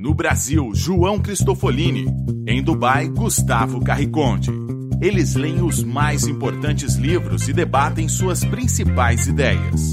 [0.00, 2.06] No Brasil, João Cristofolini.
[2.46, 4.50] Em Dubai, Gustavo Carriconde.
[4.98, 9.92] Eles leem os mais importantes livros e debatem suas principais ideias.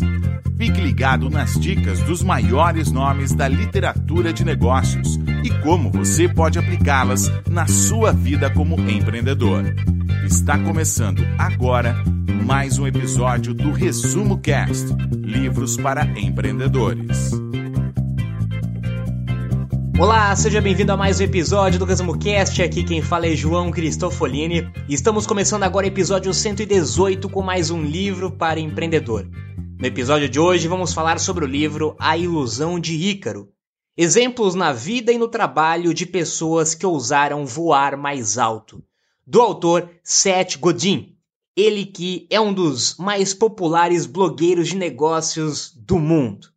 [0.58, 6.58] Fique ligado nas dicas dos maiores nomes da literatura de negócios e como você pode
[6.58, 9.66] aplicá-las na sua vida como empreendedor.
[10.26, 12.02] Está começando agora
[12.46, 17.32] mais um episódio do Resumo Cast Livros para Empreendedores.
[20.00, 22.62] Olá, seja bem-vindo a mais um episódio do Resumo Cast.
[22.62, 27.82] Aqui quem fala é João Cristofolini estamos começando agora o episódio 118 com mais um
[27.82, 29.28] livro para empreendedor.
[29.58, 33.50] No episódio de hoje vamos falar sobre o livro A Ilusão de Ícaro.
[33.98, 38.84] Exemplos na vida e no trabalho de pessoas que ousaram voar mais alto.
[39.26, 41.16] Do autor Seth Godin.
[41.56, 46.50] Ele que é um dos mais populares blogueiros de negócios do mundo.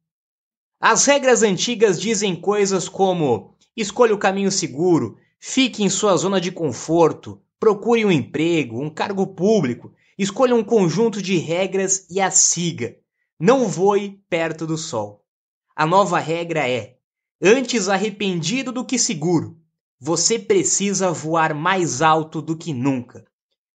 [0.82, 6.50] As regras antigas dizem coisas como: escolha o caminho seguro, fique em sua zona de
[6.50, 12.96] conforto, procure um emprego, um cargo público, escolha um conjunto de regras e a siga.
[13.38, 15.22] Não voe perto do sol.
[15.76, 16.96] A nova regra é:
[17.42, 19.58] antes arrependido do que seguro,
[20.00, 23.26] você precisa voar mais alto do que nunca.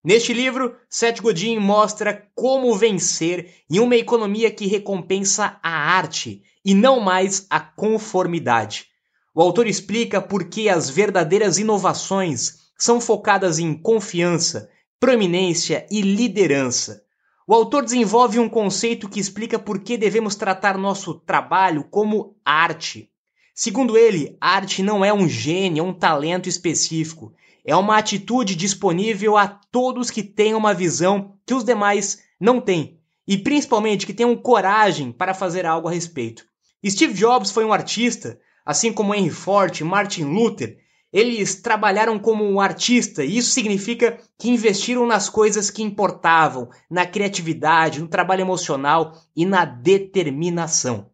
[0.03, 6.73] Neste livro, Seth Godin mostra como vencer em uma economia que recompensa a arte e
[6.73, 8.88] não mais a conformidade.
[9.35, 17.03] O autor explica por que as verdadeiras inovações são focadas em confiança, proeminência e liderança.
[17.47, 23.11] O autor desenvolve um conceito que explica por que devemos tratar nosso trabalho como arte.
[23.53, 27.33] Segundo ele, arte não é um gênio, é um talento específico.
[27.63, 32.99] É uma atitude disponível a todos que têm uma visão que os demais não têm.
[33.27, 36.45] E principalmente que tenham coragem para fazer algo a respeito.
[36.89, 40.78] Steve Jobs foi um artista, assim como Henry Ford, Martin Luther,
[41.16, 47.05] eles trabalharam como um artista e isso significa que investiram nas coisas que importavam, na
[47.05, 51.10] criatividade, no trabalho emocional e na determinação.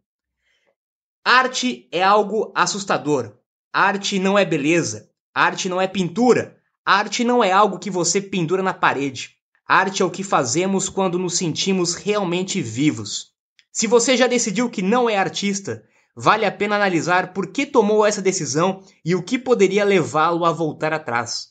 [1.24, 3.36] Arte é algo assustador.
[3.72, 5.08] Arte não é beleza.
[5.32, 6.56] Arte não é pintura.
[6.84, 9.36] Arte não é algo que você pendura na parede.
[9.64, 13.31] Arte é o que fazemos quando nos sentimos realmente vivos.
[13.72, 15.82] Se você já decidiu que não é artista,
[16.14, 20.52] vale a pena analisar por que tomou essa decisão e o que poderia levá-lo a
[20.52, 21.48] voltar atrás.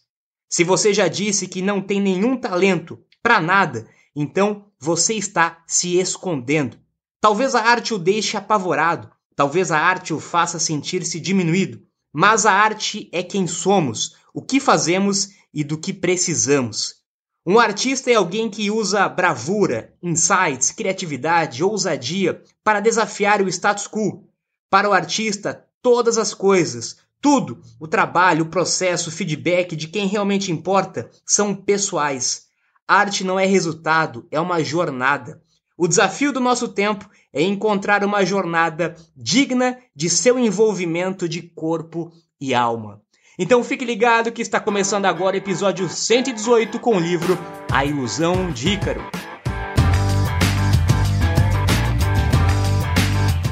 [0.48, 5.98] Se você já disse que não tem nenhum talento para nada, então você está se
[5.98, 6.78] escondendo.
[7.20, 11.82] Talvez a arte o deixe apavorado, talvez a arte o faça sentir-se diminuído,
[12.14, 17.01] mas a arte é quem somos, o que fazemos e do que precisamos.
[17.44, 24.28] Um artista é alguém que usa bravura, insights, criatividade, ousadia para desafiar o status quo,
[24.70, 30.06] para o artista, todas as coisas, tudo, o trabalho, o processo, o feedback de quem
[30.06, 32.46] realmente importa são pessoais.
[32.88, 35.42] Arte não é resultado, é uma jornada.
[35.76, 42.12] O desafio do nosso tempo é encontrar uma jornada digna de seu envolvimento de corpo
[42.40, 43.02] e alma.
[43.42, 47.36] Então fique ligado que está começando agora o episódio 118 com o livro
[47.72, 49.02] A Ilusão de Ícaro.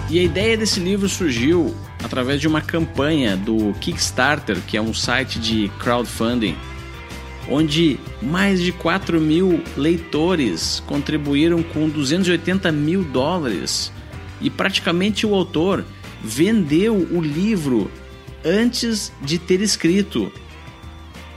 [0.08, 4.94] E a ideia desse livro surgiu através de uma campanha do Kickstarter, que é um
[4.94, 6.56] site de crowdfunding,
[7.50, 13.92] onde mais de 4 mil leitores contribuíram com 280 mil dólares
[14.40, 15.84] e praticamente o autor
[16.24, 17.90] vendeu o livro
[18.44, 20.32] antes de ter escrito.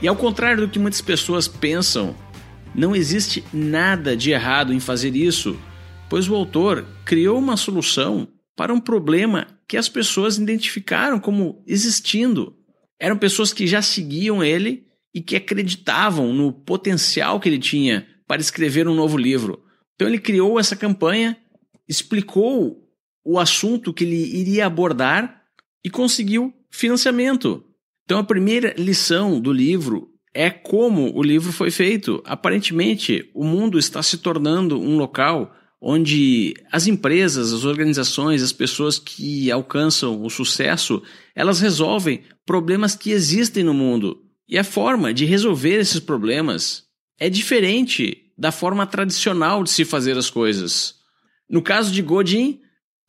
[0.01, 2.15] E ao contrário do que muitas pessoas pensam,
[2.75, 5.57] não existe nada de errado em fazer isso,
[6.09, 12.55] pois o autor criou uma solução para um problema que as pessoas identificaram como existindo.
[12.99, 18.41] Eram pessoas que já seguiam ele e que acreditavam no potencial que ele tinha para
[18.41, 19.63] escrever um novo livro.
[19.95, 21.37] Então ele criou essa campanha,
[21.87, 22.83] explicou
[23.23, 25.43] o assunto que ele iria abordar
[25.83, 27.63] e conseguiu financiamento.
[28.03, 32.21] Então a primeira lição do livro é como o livro foi feito.
[32.25, 38.97] Aparentemente, o mundo está se tornando um local onde as empresas, as organizações, as pessoas
[38.97, 41.03] que alcançam o sucesso,
[41.35, 44.21] elas resolvem problemas que existem no mundo.
[44.47, 46.83] E a forma de resolver esses problemas
[47.19, 50.95] é diferente da forma tradicional de se fazer as coisas.
[51.49, 52.59] No caso de Godin,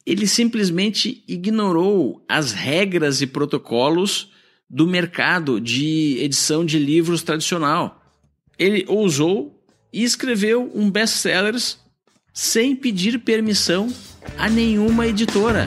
[0.06, 4.30] ele simplesmente ignorou as regras e protocolos
[4.68, 8.02] do mercado de edição de livros tradicional.
[8.58, 11.78] Ele ousou e escreveu um best-sellers
[12.32, 13.92] sem pedir permissão
[14.36, 15.66] a nenhuma editora.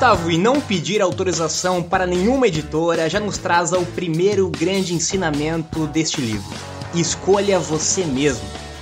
[0.00, 5.86] Gustavo, e não pedir autorização para nenhuma editora já nos traz ao primeiro grande ensinamento
[5.88, 6.56] deste livro.
[6.94, 8.40] Escolha você mesmo.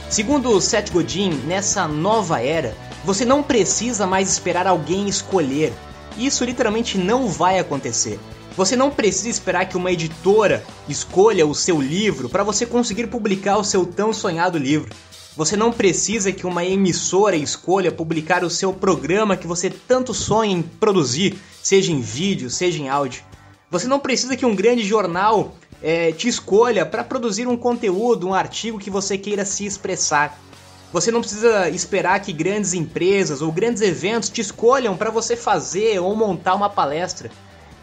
[0.09, 2.73] Segundo Seth Godin, nessa nova era,
[3.05, 5.73] você não precisa mais esperar alguém escolher.
[6.17, 8.21] Isso literalmente não vai acontecer.
[8.57, 13.59] Você não precisa esperar que uma editora escolha o seu livro para você conseguir publicar
[13.59, 14.95] o seu tão sonhado livro.
[15.39, 20.51] Você não precisa que uma emissora escolha publicar o seu programa que você tanto sonha
[20.51, 23.23] em produzir, seja em vídeo, seja em áudio.
[23.71, 28.35] Você não precisa que um grande jornal é, te escolha para produzir um conteúdo, um
[28.35, 30.37] artigo que você queira se expressar.
[30.93, 36.01] Você não precisa esperar que grandes empresas ou grandes eventos te escolham para você fazer
[36.01, 37.31] ou montar uma palestra.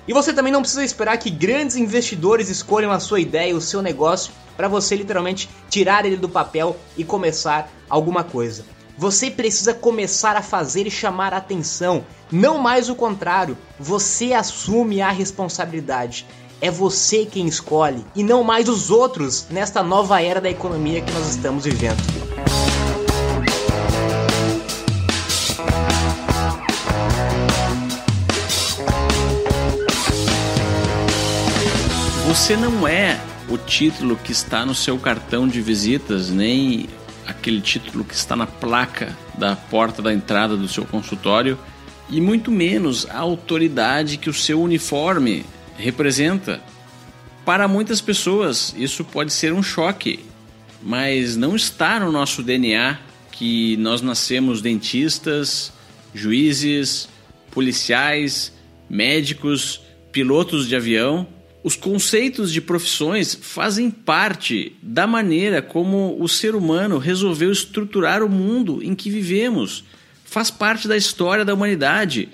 [0.07, 3.81] E você também não precisa esperar que grandes investidores escolham a sua ideia, o seu
[3.81, 8.63] negócio, para você literalmente tirar ele do papel e começar alguma coisa.
[8.97, 13.57] Você precisa começar a fazer e chamar a atenção, não mais o contrário.
[13.79, 16.25] Você assume a responsabilidade.
[16.61, 21.11] É você quem escolhe e não mais os outros nesta nova era da economia que
[21.11, 22.24] nós estamos vivendo.
[32.45, 33.19] Você não é
[33.49, 36.87] o título que está no seu cartão de visitas, nem
[37.25, 41.57] aquele título que está na placa da porta da entrada do seu consultório,
[42.07, 45.43] e muito menos a autoridade que o seu uniforme
[45.75, 46.61] representa.
[47.43, 50.23] Para muitas pessoas, isso pode ser um choque,
[50.83, 52.99] mas não está no nosso DNA
[53.31, 55.73] que nós nascemos dentistas,
[56.13, 57.09] juízes,
[57.49, 58.53] policiais,
[58.87, 59.81] médicos,
[60.11, 61.27] pilotos de avião
[61.65, 68.29] os conceitos de profissões fazem parte da maneira como o ser humano resolveu estruturar o
[68.29, 69.83] mundo em que vivemos.
[70.25, 72.29] Faz parte da história da humanidade,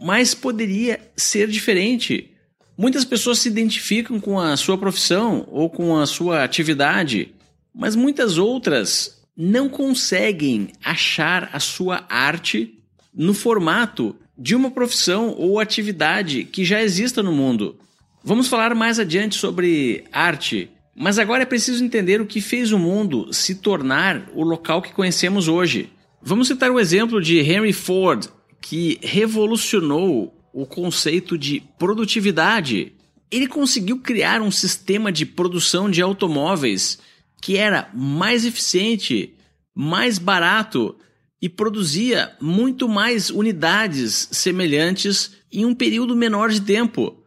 [0.00, 2.30] mas poderia ser diferente.
[2.74, 7.30] Muitas pessoas se identificam com a sua profissão ou com a sua atividade,
[7.74, 12.82] mas muitas outras não conseguem achar a sua arte
[13.14, 17.76] no formato de uma profissão ou atividade que já exista no mundo.
[18.24, 22.78] Vamos falar mais adiante sobre arte, mas agora é preciso entender o que fez o
[22.78, 25.90] mundo se tornar o local que conhecemos hoje.
[26.22, 28.28] Vamos citar o exemplo de Henry Ford,
[28.60, 32.92] que revolucionou o conceito de produtividade.
[33.28, 37.00] Ele conseguiu criar um sistema de produção de automóveis
[37.40, 39.34] que era mais eficiente,
[39.74, 40.94] mais barato
[41.40, 47.21] e produzia muito mais unidades semelhantes em um período menor de tempo.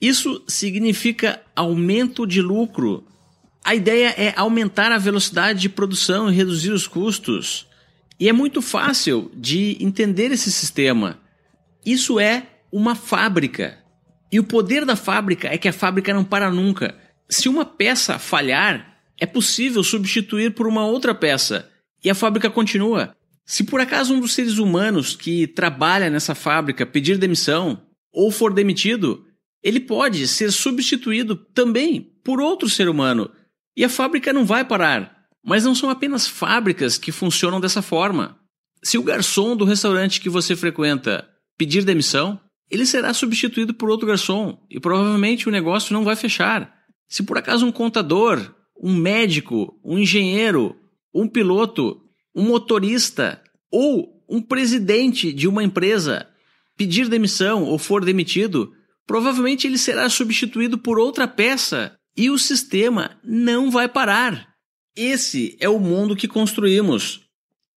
[0.00, 3.04] Isso significa aumento de lucro.
[3.64, 7.66] A ideia é aumentar a velocidade de produção e reduzir os custos.
[8.18, 11.18] E é muito fácil de entender esse sistema.
[11.84, 13.78] Isso é uma fábrica.
[14.30, 16.96] E o poder da fábrica é que a fábrica não para nunca.
[17.28, 21.68] Se uma peça falhar, é possível substituir por uma outra peça
[22.04, 23.14] e a fábrica continua.
[23.44, 27.80] Se por acaso um dos seres humanos que trabalha nessa fábrica pedir demissão
[28.12, 29.24] ou for demitido,
[29.62, 33.30] ele pode ser substituído também por outro ser humano.
[33.76, 35.16] E a fábrica não vai parar.
[35.44, 38.38] Mas não são apenas fábricas que funcionam dessa forma.
[38.82, 42.40] Se o garçom do restaurante que você frequenta pedir demissão,
[42.70, 46.72] ele será substituído por outro garçom e provavelmente o negócio não vai fechar.
[47.08, 50.76] Se por acaso um contador, um médico, um engenheiro,
[51.14, 52.00] um piloto,
[52.34, 56.28] um motorista ou um presidente de uma empresa
[56.76, 58.72] pedir demissão ou for demitido,
[59.08, 64.46] provavelmente ele será substituído por outra peça e o sistema não vai parar.
[64.94, 67.22] Esse é o mundo que construímos.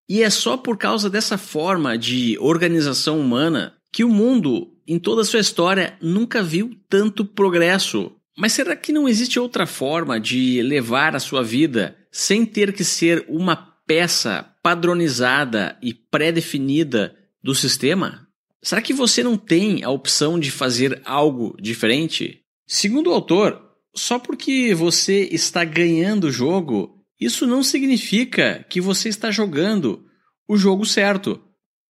[0.09, 5.21] E é só por causa dessa forma de organização humana que o mundo, em toda
[5.21, 8.11] a sua história, nunca viu tanto progresso.
[8.38, 12.83] Mas será que não existe outra forma de levar a sua vida sem ter que
[12.83, 13.55] ser uma
[13.88, 18.27] peça padronizada e pré-definida do sistema?
[18.63, 22.41] Será que você não tem a opção de fazer algo diferente?
[22.68, 23.60] Segundo o autor,
[23.96, 30.06] só porque você está ganhando o jogo, isso não significa que você está jogando
[30.48, 31.41] o jogo certo.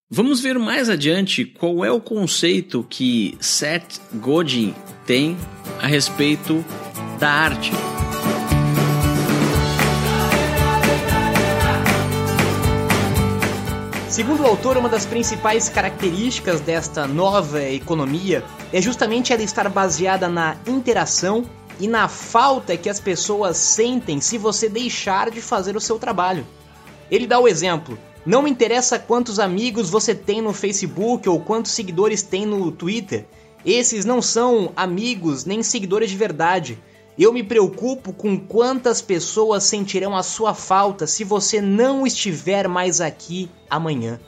[0.10, 4.74] Vamos ver mais adiante qual é o conceito que Seth Godin
[5.06, 5.38] tem
[5.80, 6.66] a respeito
[7.20, 7.72] da arte.
[14.12, 20.28] Segundo o autor, uma das principais características desta nova economia é justamente ela estar baseada
[20.28, 21.46] na interação
[21.80, 26.46] e na falta que as pessoas sentem se você deixar de fazer o seu trabalho.
[27.10, 31.72] Ele dá o exemplo: Não me interessa quantos amigos você tem no Facebook ou quantos
[31.72, 33.26] seguidores tem no Twitter.
[33.66, 36.78] Esses não são amigos nem seguidores de verdade.
[37.18, 43.02] Eu me preocupo com quantas pessoas sentirão a sua falta se você não estiver mais
[43.02, 44.20] aqui amanhã.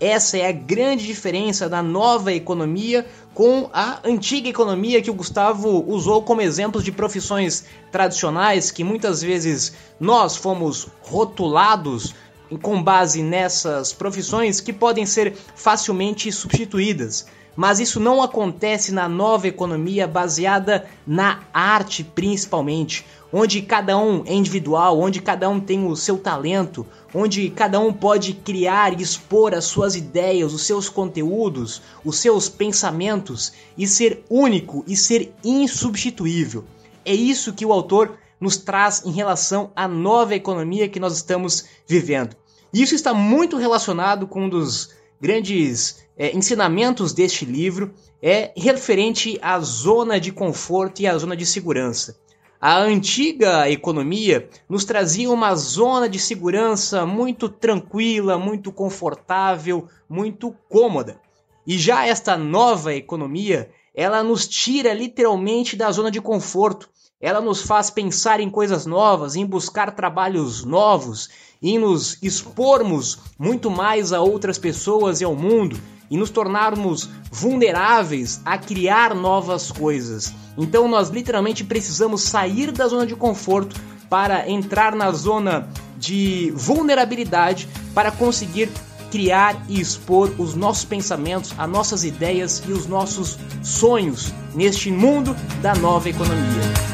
[0.00, 5.84] Essa é a grande diferença da nova economia com a antiga economia que o Gustavo
[5.86, 12.14] usou como exemplos de profissões tradicionais que muitas vezes nós fomos rotulados
[12.62, 17.26] com base nessas profissões que podem ser facilmente substituídas.
[17.56, 24.34] Mas isso não acontece na nova economia baseada na arte principalmente, onde cada um é
[24.34, 26.84] individual, onde cada um tem o seu talento,
[27.14, 32.48] onde cada um pode criar e expor as suas ideias, os seus conteúdos, os seus
[32.48, 36.64] pensamentos e ser único e ser insubstituível.
[37.04, 41.64] É isso que o autor nos traz em relação à nova economia que nós estamos
[41.88, 42.36] vivendo.
[42.72, 49.58] Isso está muito relacionado com um dos grandes é, ensinamentos deste livro, é referente à
[49.60, 52.18] zona de conforto e à zona de segurança.
[52.60, 61.18] A antiga economia nos trazia uma zona de segurança muito tranquila, muito confortável, muito cômoda.
[61.66, 66.90] E já esta nova economia, ela nos tira literalmente da zona de conforto.
[67.24, 71.30] Ela nos faz pensar em coisas novas, em buscar trabalhos novos,
[71.62, 78.42] em nos expormos muito mais a outras pessoas e ao mundo e nos tornarmos vulneráveis
[78.44, 80.34] a criar novas coisas.
[80.58, 83.74] Então nós literalmente precisamos sair da zona de conforto
[84.10, 88.68] para entrar na zona de vulnerabilidade para conseguir
[89.10, 95.34] criar e expor os nossos pensamentos, as nossas ideias e os nossos sonhos neste mundo
[95.62, 96.93] da nova economia.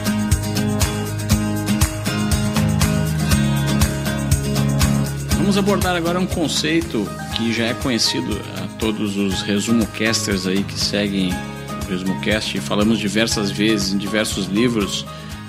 [5.50, 10.62] Vamos abordar agora um conceito que já é conhecido a todos os resumo casters aí
[10.62, 15.04] que seguem o resumo cast e falamos diversas vezes em diversos livros,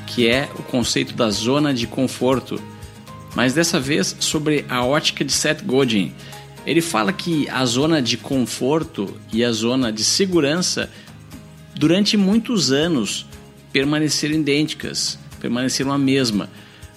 [0.08, 2.60] que é o conceito da zona de conforto.
[3.36, 6.12] Mas dessa vez sobre a ótica de Seth Godin.
[6.66, 10.90] Ele fala que a zona de conforto e a zona de segurança
[11.76, 13.28] durante muitos anos
[13.72, 16.50] permaneceram idênticas, permaneceram a mesma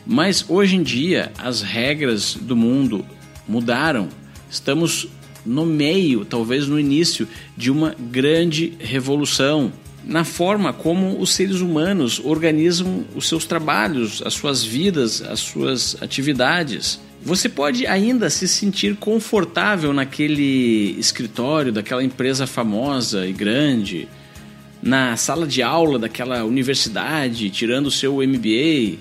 [0.06, 3.04] mas hoje em dia as regras do mundo
[3.49, 4.08] mudaram.
[4.50, 5.08] Estamos
[5.44, 9.73] no meio, talvez no início, de uma grande revolução
[10.06, 15.96] na forma como os seres humanos organizam os seus trabalhos, as suas vidas, as suas
[16.02, 17.00] atividades.
[17.23, 24.06] Você pode ainda se sentir confortável naquele escritório daquela empresa famosa e grande,
[24.82, 28.99] na sala de aula daquela universidade, tirando o seu MBA,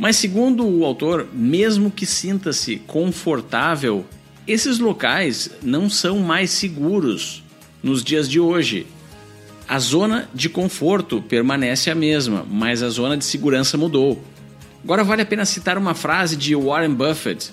[0.00, 4.06] mas, segundo o autor, mesmo que sinta-se confortável,
[4.48, 7.44] esses locais não são mais seguros
[7.82, 8.86] nos dias de hoje.
[9.68, 14.24] A zona de conforto permanece a mesma, mas a zona de segurança mudou.
[14.82, 17.52] Agora vale a pena citar uma frase de Warren Buffett.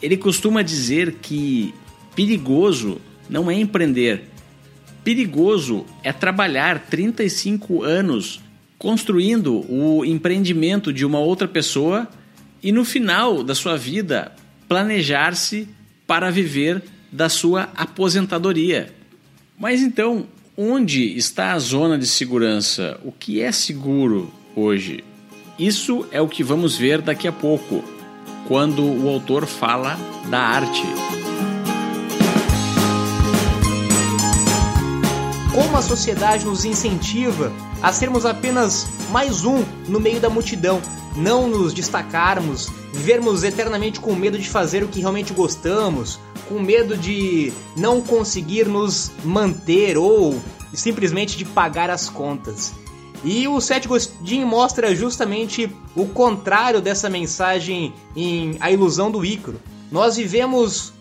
[0.00, 1.74] Ele costuma dizer que
[2.14, 4.30] perigoso não é empreender.
[5.04, 8.40] Perigoso é trabalhar 35 anos
[8.78, 12.08] construindo o empreendimento de uma outra pessoa
[12.62, 14.32] e no final da sua vida
[14.68, 15.68] planejar-se
[16.06, 18.92] para viver da sua aposentadoria.
[19.58, 23.00] Mas então, onde está a zona de segurança?
[23.04, 25.02] O que é seguro hoje?
[25.58, 27.82] Isso é o que vamos ver daqui a pouco,
[28.46, 31.25] quando o autor fala da arte.
[35.56, 40.82] Como a sociedade nos incentiva a sermos apenas mais um no meio da multidão,
[41.16, 46.94] não nos destacarmos, vivermos eternamente com medo de fazer o que realmente gostamos, com medo
[46.94, 50.38] de não conseguir nos manter ou
[50.74, 52.74] simplesmente de pagar as contas.
[53.24, 59.58] E o Seth Godin mostra justamente o contrário dessa mensagem em A Ilusão do Ícaro.
[59.90, 60.92] Nós vivemos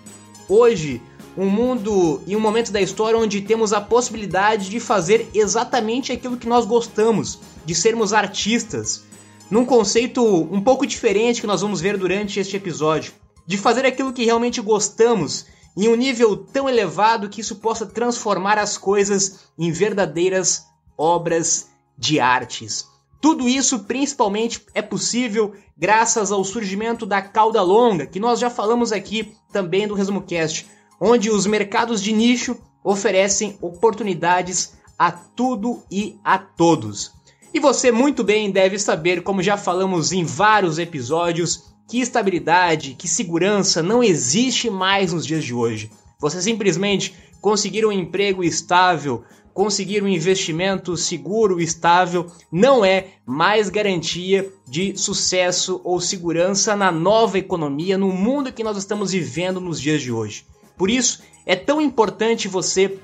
[0.48, 1.02] hoje
[1.38, 6.38] um mundo e um momento da história onde temos a possibilidade de fazer exatamente aquilo
[6.38, 9.04] que nós gostamos, de sermos artistas,
[9.50, 13.14] num conceito um pouco diferente que nós vamos ver durante este episódio,
[13.46, 15.46] de fazer aquilo que realmente gostamos
[15.78, 20.66] em um nível tão elevado que isso possa transformar as coisas em verdadeiras
[20.98, 22.88] obras de artes.
[23.22, 28.92] Tudo isso principalmente é possível graças ao surgimento da cauda longa, que nós já falamos
[28.92, 30.66] aqui também do Resumo Cast
[31.00, 37.12] onde os mercados de nicho oferecem oportunidades a tudo e a todos.
[37.54, 43.08] E você muito bem deve saber, como já falamos em vários episódios, que estabilidade, que
[43.08, 45.92] segurança não existe mais nos dias de hoje.
[46.20, 49.24] Você simplesmente conseguir um emprego estável,
[49.54, 57.38] conseguir um investimento seguro, estável, não é mais garantia de sucesso ou segurança na nova
[57.38, 60.46] economia, no mundo que nós estamos vivendo nos dias de hoje.
[60.78, 62.98] Por isso, é tão importante você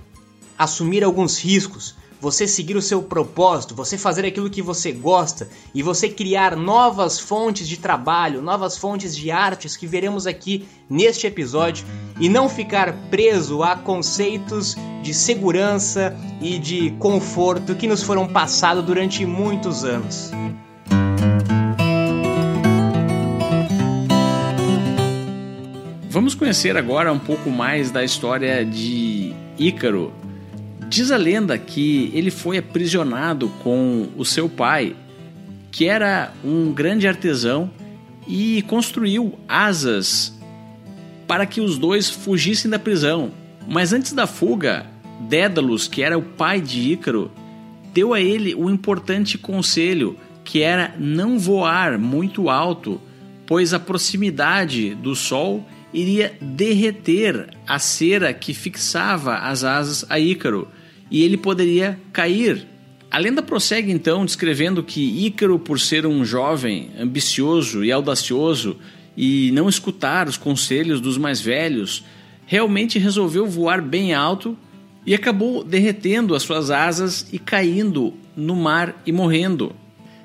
[0.57, 5.81] assumir alguns riscos, você seguir o seu propósito, você fazer aquilo que você gosta e
[5.81, 11.83] você criar novas fontes de trabalho, novas fontes de artes que veremos aqui neste episódio
[12.19, 18.85] e não ficar preso a conceitos de segurança e de conforto que nos foram passados
[18.85, 20.31] durante muitos anos.
[26.12, 30.12] Vamos conhecer agora um pouco mais da história de Ícaro,
[30.89, 34.94] Diz a lenda que ele foi aprisionado com o seu pai,
[35.72, 37.72] que era um grande artesão,
[38.27, 40.38] e construiu asas
[41.25, 43.32] para que os dois fugissem da prisão.
[43.65, 44.86] Mas antes da fuga,
[45.30, 47.32] Dédalus, que era o pai de Ícaro,
[47.94, 53.00] deu a ele um importante conselho, que era não voar muito alto,
[53.48, 60.67] pois a proximidade do sol iria derreter a cera que fixava as asas a Ícaro
[61.10, 62.65] e ele poderia cair.
[63.10, 68.77] A lenda prossegue então descrevendo que Ícaro, por ser um jovem ambicioso e audacioso
[69.17, 72.05] e não escutar os conselhos dos mais velhos,
[72.45, 74.57] realmente resolveu voar bem alto
[75.05, 79.75] e acabou derretendo as suas asas e caindo no mar e morrendo.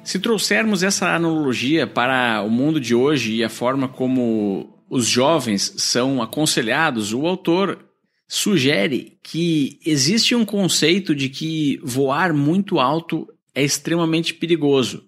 [0.05, 5.75] Se trouxermos essa analogia para o mundo de hoje e a forma como os jovens
[5.77, 7.85] são aconselhados, o autor
[8.29, 15.05] sugere que existe um conceito de que voar muito alto é extremamente perigoso.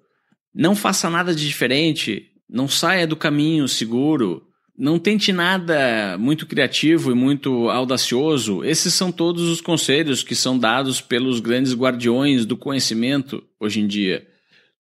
[0.55, 4.43] Não faça nada de diferente, não saia do caminho seguro,
[4.77, 8.65] não tente nada muito criativo e muito audacioso.
[8.65, 13.87] Esses são todos os conselhos que são dados pelos grandes guardiões do conhecimento hoje em
[13.87, 14.27] dia.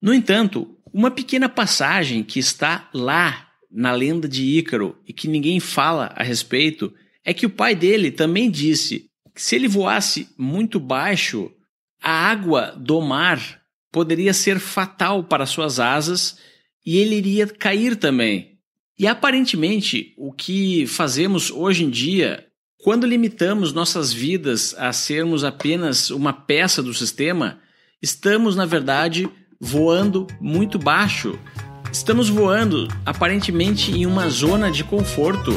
[0.01, 5.61] No entanto, uma pequena passagem que está lá na lenda de Ícaro e que ninguém
[5.61, 6.93] fala a respeito
[7.25, 11.51] é que o pai dele também disse que se ele voasse muito baixo,
[12.03, 13.61] a água do mar
[13.93, 16.39] poderia ser fatal para suas asas
[16.85, 18.59] e ele iria cair também.
[18.99, 22.47] E aparentemente, o que fazemos hoje em dia,
[22.79, 27.61] quando limitamos nossas vidas a sermos apenas uma peça do sistema,
[28.03, 29.29] estamos, na verdade,
[29.61, 31.39] voando muito baixo.
[31.99, 35.53] Estamos voando aparentemente em uma zona de conforto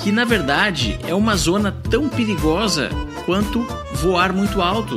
[0.00, 2.90] que na verdade é uma zona tão perigosa
[3.26, 3.60] quanto
[3.94, 4.96] voar muito alto.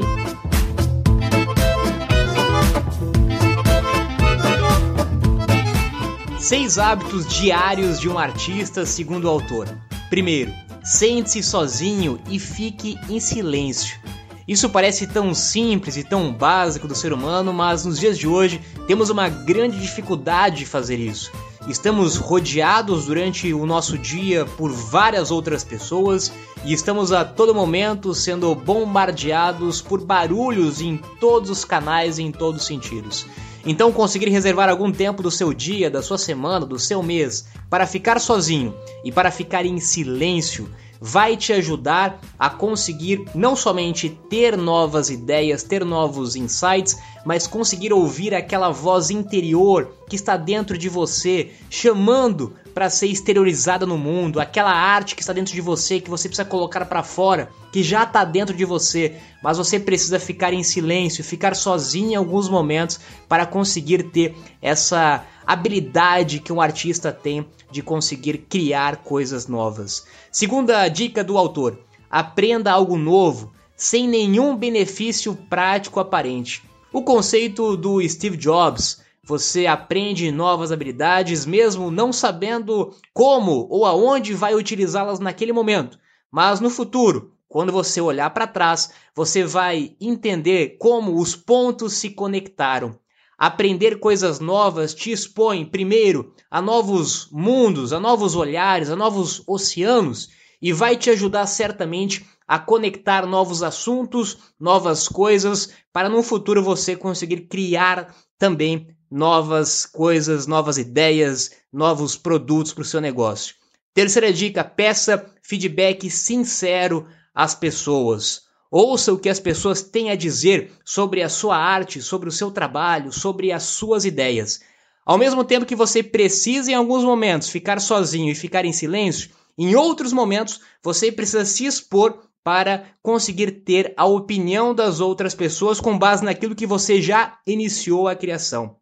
[6.37, 9.67] Seis hábitos diários de um artista, segundo o autor.
[10.11, 13.99] Primeiro, sente-se sozinho e fique em silêncio.
[14.47, 18.61] Isso parece tão simples e tão básico do ser humano, mas nos dias de hoje
[18.87, 21.29] temos uma grande dificuldade de fazer isso.
[21.67, 26.31] Estamos rodeados durante o nosso dia por várias outras pessoas
[26.63, 32.31] e estamos a todo momento sendo bombardeados por barulhos em todos os canais e em
[32.31, 33.25] todos os sentidos.
[33.65, 37.85] Então, conseguir reservar algum tempo do seu dia, da sua semana, do seu mês para
[37.85, 44.57] ficar sozinho e para ficar em silêncio vai te ajudar a conseguir não somente ter
[44.57, 50.89] novas ideias, ter novos insights, mas conseguir ouvir aquela voz interior que está dentro de
[50.89, 56.09] você, chamando para ser exteriorizada no mundo, aquela arte que está dentro de você, que
[56.09, 60.53] você precisa colocar para fora, que já está dentro de você, mas você precisa ficar
[60.53, 67.13] em silêncio, ficar sozinho em alguns momentos para conseguir ter essa habilidade que um artista
[67.13, 70.05] tem de conseguir criar coisas novas.
[70.29, 71.79] Segunda dica do autor:
[72.09, 76.61] aprenda algo novo sem nenhum benefício prático aparente.
[76.91, 84.33] O conceito do Steve Jobs, você aprende novas habilidades mesmo não sabendo como ou aonde
[84.33, 85.99] vai utilizá-las naquele momento,
[86.31, 92.09] mas no futuro, quando você olhar para trás, você vai entender como os pontos se
[92.09, 92.97] conectaram.
[93.37, 100.29] Aprender coisas novas te expõe, primeiro, a novos mundos, a novos olhares, a novos oceanos
[100.59, 106.95] e vai te ajudar certamente a conectar novos assuntos, novas coisas, para no futuro você
[106.95, 113.55] conseguir criar também novas coisas, novas ideias, novos produtos para o seu negócio.
[113.93, 118.46] Terceira dica: peça feedback sincero às pessoas.
[118.79, 122.51] Ouça o que as pessoas têm a dizer sobre a sua arte, sobre o seu
[122.51, 124.61] trabalho, sobre as suas ideias.
[125.03, 129.31] Ao mesmo tempo que você precisa, em alguns momentos, ficar sozinho e ficar em silêncio,
[129.57, 135.81] em outros momentos você precisa se expor para conseguir ter a opinião das outras pessoas
[135.81, 138.75] com base naquilo que você já iniciou a criação.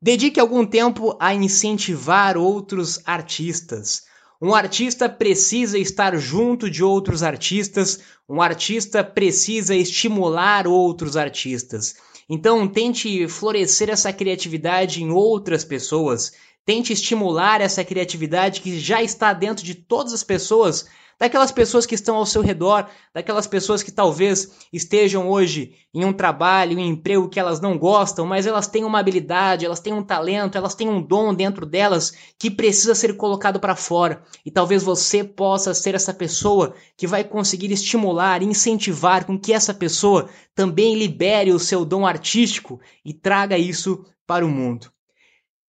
[0.00, 4.04] Dedique algum tempo a incentivar outros artistas.
[4.44, 11.94] Um artista precisa estar junto de outros artistas, um artista precisa estimular outros artistas.
[12.28, 16.32] Então, tente florescer essa criatividade em outras pessoas.
[16.66, 20.86] Tente estimular essa criatividade que já está dentro de todas as pessoas,
[21.22, 26.12] daquelas pessoas que estão ao seu redor, daquelas pessoas que talvez estejam hoje em um
[26.12, 29.92] trabalho, em um emprego que elas não gostam, mas elas têm uma habilidade, elas têm
[29.92, 34.24] um talento, elas têm um dom dentro delas que precisa ser colocado para fora.
[34.44, 39.72] E talvez você possa ser essa pessoa que vai conseguir estimular, incentivar com que essa
[39.72, 44.90] pessoa também libere o seu dom artístico e traga isso para o mundo.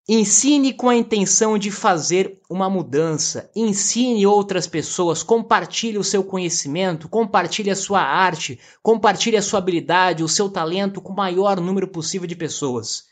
[0.07, 3.49] Ensine com a intenção de fazer uma mudança.
[3.55, 10.21] Ensine outras pessoas, compartilhe o seu conhecimento, compartilhe a sua arte, compartilhe a sua habilidade,
[10.21, 13.05] o seu talento com o maior número possível de pessoas.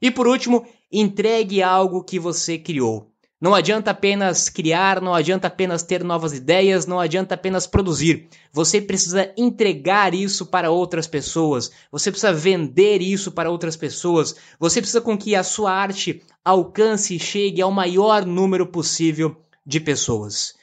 [0.00, 3.10] E por último, entregue algo que você criou.
[3.38, 8.28] Não adianta apenas criar, não adianta apenas ter novas ideias, não adianta apenas produzir.
[8.50, 14.80] Você precisa entregar isso para outras pessoas, você precisa vender isso para outras pessoas, você
[14.80, 20.54] precisa com que a sua arte alcance e chegue ao maior número possível de pessoas.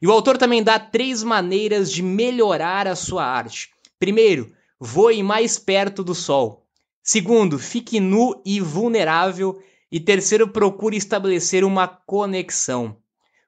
[0.00, 3.70] E o autor também dá três maneiras de melhorar a sua arte.
[3.98, 6.66] Primeiro, voe mais perto do sol.
[7.02, 9.62] Segundo, fique nu e vulnerável.
[9.92, 12.96] E terceiro, procure estabelecer uma conexão.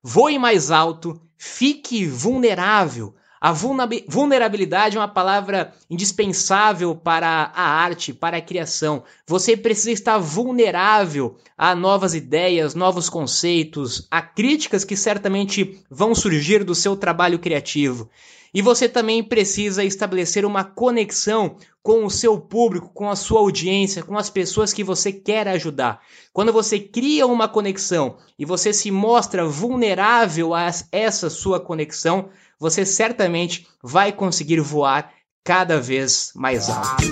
[0.03, 3.15] Voe mais alto, fique vulnerável.
[3.45, 9.05] A vulnerabilidade é uma palavra indispensável para a arte, para a criação.
[9.27, 16.65] Você precisa estar vulnerável a novas ideias, novos conceitos, a críticas que certamente vão surgir
[16.65, 18.09] do seu trabalho criativo.
[18.55, 24.03] E você também precisa estabelecer uma conexão com o seu público, com a sua audiência,
[24.03, 26.01] com as pessoas que você quer ajudar.
[26.33, 32.85] Quando você cria uma conexão e você se mostra vulnerável a essa sua conexão, você
[32.85, 35.11] certamente vai conseguir voar
[35.45, 37.05] cada vez mais alto.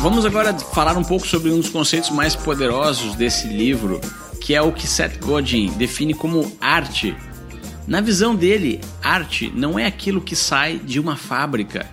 [0.00, 4.00] Vamos agora falar um pouco sobre um dos conceitos mais poderosos desse livro,
[4.40, 7.16] que é o que Seth Godin define como arte.
[7.86, 11.88] Na visão dele, arte não é aquilo que sai de uma fábrica.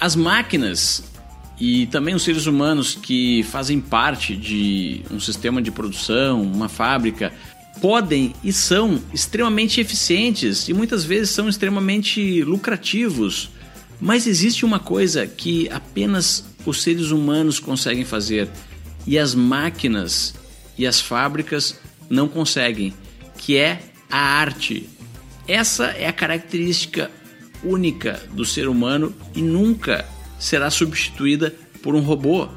[0.00, 1.04] As máquinas
[1.58, 7.32] e também os seres humanos que fazem parte de um sistema de produção, uma fábrica,
[7.80, 13.50] podem e são extremamente eficientes e muitas vezes são extremamente lucrativos.
[14.00, 18.48] Mas existe uma coisa que apenas os seres humanos conseguem fazer
[19.06, 20.34] e as máquinas
[20.76, 21.78] e as fábricas
[22.10, 22.92] não conseguem,
[23.38, 24.88] que é a arte.
[25.48, 27.10] Essa é a característica
[27.62, 30.04] única do ser humano e nunca
[30.38, 32.48] será substituída por um robô.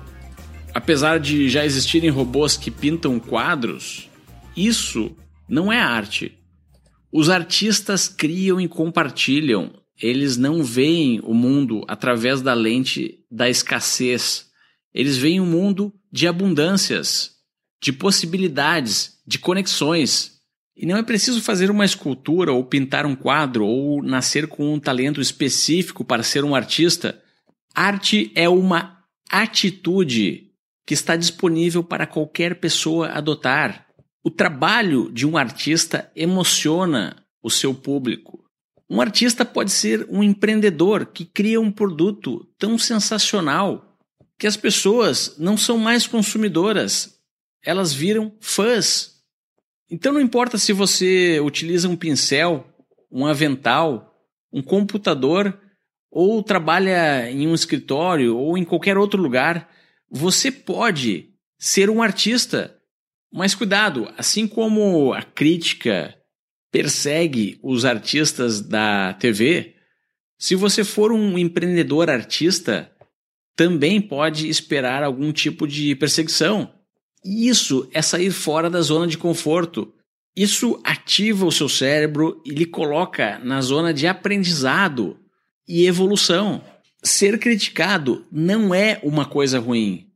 [0.74, 4.09] Apesar de já existirem robôs que pintam quadros,
[4.56, 5.16] isso
[5.48, 6.38] não é arte.
[7.12, 14.50] Os artistas criam e compartilham, eles não veem o mundo através da lente da escassez.
[14.94, 17.38] Eles veem o um mundo de abundâncias
[17.82, 20.40] de possibilidades, de conexões.
[20.76, 24.80] E não é preciso fazer uma escultura ou pintar um quadro ou nascer com um
[24.80, 27.22] talento específico para ser um artista.
[27.76, 30.52] Arte é uma atitude
[30.86, 33.86] que está disponível para qualquer pessoa adotar.
[34.24, 38.44] O trabalho de um artista emociona o seu público.
[38.90, 43.98] Um artista pode ser um empreendedor que cria um produto tão sensacional
[44.38, 47.20] que as pessoas não são mais consumidoras,
[47.64, 49.22] elas viram fãs.
[49.92, 52.66] Então não importa se você utiliza um pincel,
[53.12, 54.16] um avental,
[54.52, 55.60] um computador
[56.10, 59.70] ou trabalha em um escritório ou em qualquer outro lugar,
[60.10, 62.79] você pode ser um artista.
[63.32, 66.16] Mas cuidado, assim como a crítica
[66.72, 69.76] persegue os artistas da TV,
[70.38, 72.92] se você for um empreendedor artista,
[73.56, 76.74] também pode esperar algum tipo de perseguição.
[77.24, 79.94] Isso é sair fora da zona de conforto.
[80.36, 85.20] Isso ativa o seu cérebro e lhe coloca na zona de aprendizado
[85.68, 86.64] e evolução.
[87.04, 90.09] Ser criticado não é uma coisa ruim.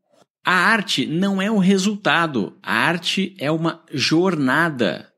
[0.46, 5.10] A arte não é o resultado, a arte é uma jornada.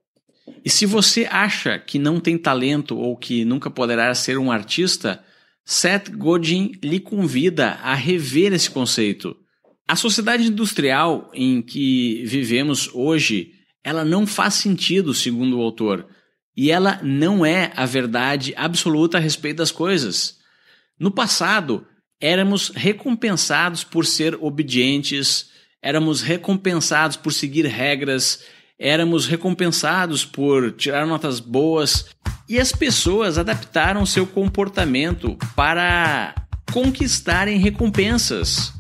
[0.64, 5.24] E se você acha que não tem talento ou que nunca poderá ser um artista,
[5.66, 9.36] Seth Godin lhe convida a rever esse conceito.
[9.88, 13.52] A sociedade industrial em que vivemos hoje,
[13.84, 16.08] ela não faz sentido, segundo o autor,
[16.56, 20.38] e ela não é a verdade absoluta a respeito das coisas.
[21.00, 21.86] No passado,
[22.20, 25.50] éramos recompensados por ser obedientes,
[25.82, 28.44] éramos recompensados por seguir regras,
[28.80, 32.08] éramos recompensados por tirar notas boas
[32.48, 36.36] e as pessoas adaptaram seu comportamento para
[36.72, 38.74] conquistarem recompensas.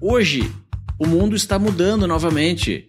[0.00, 0.50] Hoje,
[0.98, 2.88] o mundo está mudando novamente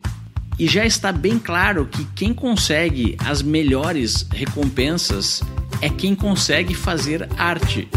[0.60, 5.42] e já está bem claro que quem consegue as melhores recompensas
[5.82, 7.88] é quem consegue fazer arte.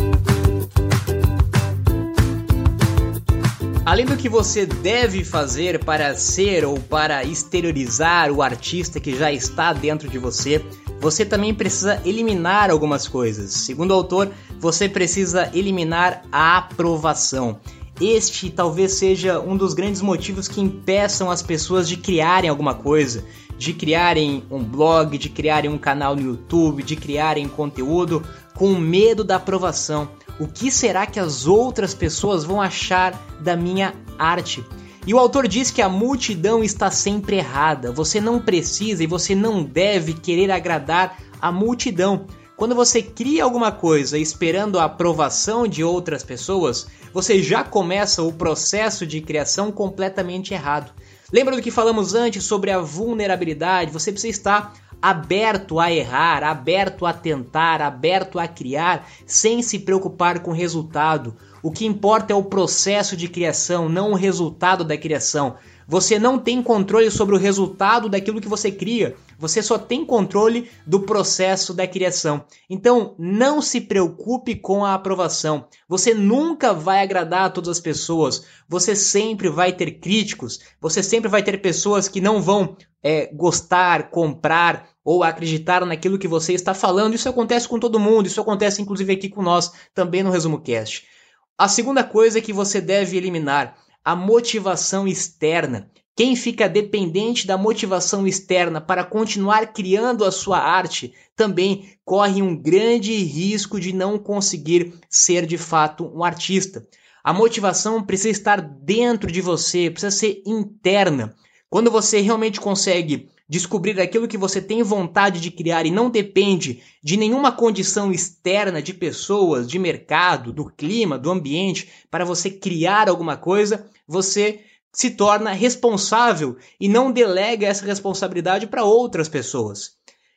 [3.87, 9.31] Além do que você deve fazer para ser ou para exteriorizar o artista que já
[9.31, 10.61] está dentro de você,
[11.01, 13.53] você também precisa eliminar algumas coisas.
[13.53, 17.61] Segundo o autor, você precisa eliminar a aprovação.
[18.01, 23.25] Este talvez seja um dos grandes motivos que impeçam as pessoas de criarem alguma coisa,
[23.57, 28.20] de criarem um blog, de criarem um canal no YouTube, de criarem conteúdo
[28.53, 30.09] com medo da aprovação.
[30.38, 34.64] O que será que as outras pessoas vão achar da minha arte?
[35.07, 37.92] E o autor diz que a multidão está sempre errada.
[37.92, 42.27] Você não precisa e você não deve querer agradar a multidão.
[42.57, 48.33] Quando você cria alguma coisa esperando a aprovação de outras pessoas, você já começa o
[48.33, 50.92] processo de criação completamente errado.
[51.33, 53.92] Lembra do que falamos antes sobre a vulnerabilidade?
[53.92, 60.41] Você precisa estar aberto a errar, aberto a tentar, aberto a criar, sem se preocupar
[60.41, 61.37] com o resultado.
[61.67, 65.57] O que importa é o processo de criação, não o resultado da criação.
[65.89, 69.17] Você não tem controle sobre o resultado daquilo que você cria.
[69.37, 72.45] Você só tem controle do processo da criação.
[72.71, 75.67] Então, não se preocupe com a aprovação.
[75.89, 78.45] Você nunca vai agradar a todas as pessoas.
[78.69, 80.61] Você sempre vai ter críticos.
[80.81, 86.29] Você sempre vai ter pessoas que não vão é, gostar, comprar ou acreditar naquilo que
[86.29, 87.15] você está falando.
[87.15, 88.29] Isso acontece com todo mundo.
[88.29, 91.16] Isso acontece inclusive aqui com nós, também no Resumo Cast.
[91.59, 95.90] A segunda coisa que você deve eliminar a motivação externa.
[96.14, 102.55] Quem fica dependente da motivação externa para continuar criando a sua arte também corre um
[102.55, 106.87] grande risco de não conseguir ser de fato um artista.
[107.25, 111.35] A motivação precisa estar dentro de você, precisa ser interna.
[111.71, 116.83] Quando você realmente consegue descobrir aquilo que você tem vontade de criar e não depende
[117.03, 123.09] de nenhuma condição externa de pessoas, de mercado, do clima, do ambiente para você criar
[123.09, 124.61] alguma coisa, você
[124.93, 129.96] se torna responsável e não delega essa responsabilidade para outras pessoas.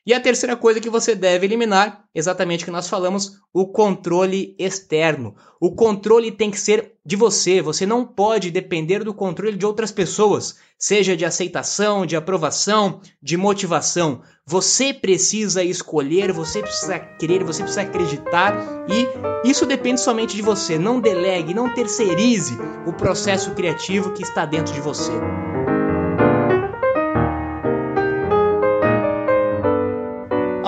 [0.10, 4.56] E a terceira coisa que você deve eliminar, exatamente o que nós falamos, o controle
[4.58, 5.36] externo.
[5.62, 9.92] O controle tem que ser de você, você não pode depender do controle de outras
[9.92, 14.24] pessoas, seja de aceitação, de aprovação, de motivação.
[14.48, 18.56] Você precisa escolher, você precisa querer, você precisa acreditar
[18.90, 20.80] e isso depende somente de você.
[20.80, 25.12] Não delegue, não terceirize o processo criativo que está dentro de você.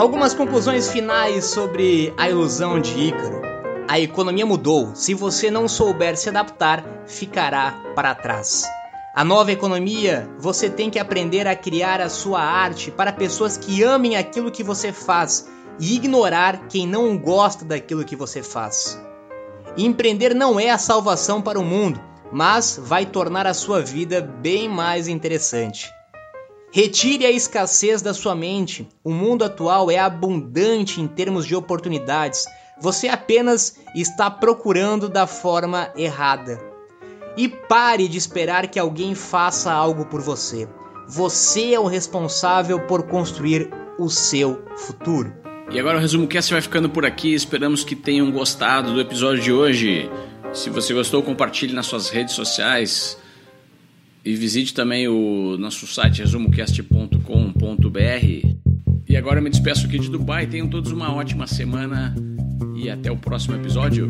[0.02, 3.40] Algumas conclusões finais sobre a ilusão de Ícaro.
[3.88, 4.96] A economia mudou.
[4.96, 8.66] Se você não souber se adaptar, ficará para trás.
[9.14, 13.84] A nova economia, você tem que aprender a criar a sua arte para pessoas que
[13.84, 15.48] amem aquilo que você faz
[15.80, 19.00] e ignorar quem não gosta daquilo que você faz.
[19.78, 24.68] Empreender não é a salvação para o mundo, mas vai tornar a sua vida bem
[24.68, 25.94] mais interessante.
[26.74, 28.88] Retire a escassez da sua mente.
[29.04, 32.46] O mundo atual é abundante em termos de oportunidades.
[32.80, 36.62] Você apenas está procurando da forma errada.
[37.36, 40.66] E pare de esperar que alguém faça algo por você.
[41.10, 45.34] Você é o responsável por construir o seu futuro.
[45.70, 47.34] E agora o resumo cast vai ficando por aqui.
[47.34, 50.10] Esperamos que tenham gostado do episódio de hoje.
[50.54, 53.18] Se você gostou, compartilhe nas suas redes sociais.
[54.24, 58.58] E visite também o nosso site resumocast.com.br.
[59.10, 60.48] E agora eu me despeço aqui de Dubai.
[60.48, 62.16] Tenham todos uma ótima semana
[62.76, 64.10] e até o próximo episódio.